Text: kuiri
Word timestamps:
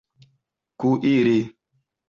kuiri 0.79 1.39